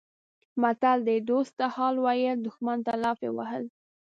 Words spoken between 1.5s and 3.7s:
ته حال ویل دښمن ته لافې وهل